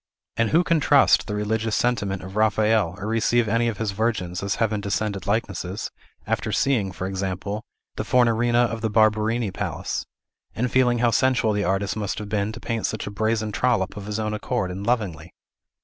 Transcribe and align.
And 0.35 0.49
who 0.49 0.63
can 0.63 0.79
trust 0.79 1.27
the 1.27 1.35
religious 1.35 1.75
sentiment 1.75 2.23
of 2.23 2.35
Raphael, 2.35 2.95
or 2.97 3.05
receive 3.05 3.47
any 3.47 3.67
of 3.67 3.77
his 3.77 3.91
Virgins 3.91 4.41
as 4.41 4.55
heaven 4.55 4.81
descended 4.81 5.27
likenesses, 5.27 5.91
after 6.25 6.51
seeing, 6.51 6.91
for 6.91 7.05
example, 7.05 7.61
the 7.97 8.03
Fornarina 8.03 8.63
of 8.65 8.81
the 8.81 8.89
Barberini 8.89 9.51
Palace, 9.51 10.07
and 10.55 10.71
feeling 10.71 10.97
how 10.97 11.11
sensual 11.11 11.53
the 11.53 11.65
artist 11.65 11.95
must 11.95 12.17
have 12.17 12.29
been 12.29 12.51
to 12.51 12.59
paint 12.59 12.87
such 12.87 13.05
a 13.05 13.11
brazen 13.11 13.51
trollop 13.51 13.95
of 13.95 14.07
his 14.07 14.17
own 14.19 14.33
accord, 14.33 14.71
and 14.71 14.87
lovingly? 14.87 15.35